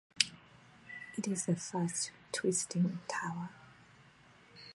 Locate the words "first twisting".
1.55-2.97